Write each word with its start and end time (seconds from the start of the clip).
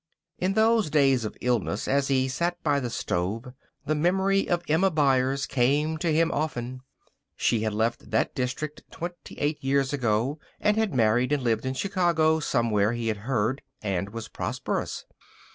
In 0.39 0.53
those 0.55 0.89
days 0.89 1.25
of 1.25 1.37
illness, 1.41 1.87
as 1.87 2.07
he 2.07 2.27
sat 2.27 2.57
by 2.63 2.79
the 2.79 2.89
stove, 2.89 3.53
the 3.85 3.93
memory 3.93 4.49
of 4.49 4.63
Emma 4.67 4.89
Byers 4.89 5.45
came 5.45 5.99
to 5.99 6.11
him 6.11 6.31
often. 6.31 6.81
She 7.35 7.59
had 7.59 7.71
left 7.75 8.09
that 8.09 8.33
district 8.33 8.81
twenty 8.89 9.35
eight 9.37 9.63
years 9.63 9.93
ago, 9.93 10.39
and 10.59 10.75
had 10.75 10.95
married, 10.95 11.31
and 11.31 11.43
lived 11.43 11.67
in 11.67 11.75
Chicago 11.75 12.39
somewhere, 12.39 12.93
he 12.93 13.09
had 13.09 13.17
heard, 13.17 13.61
and 13.83 14.09
was 14.09 14.27
prosperous. 14.27 15.05